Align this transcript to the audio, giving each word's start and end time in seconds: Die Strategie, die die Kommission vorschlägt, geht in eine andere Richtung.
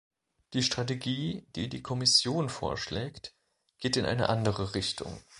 Die 0.53 0.63
Strategie, 0.63 1.45
die 1.55 1.69
die 1.69 1.83
Kommission 1.83 2.49
vorschlägt, 2.49 3.35
geht 3.77 3.97
in 3.97 4.05
eine 4.05 4.29
andere 4.29 4.73
Richtung. 4.73 5.21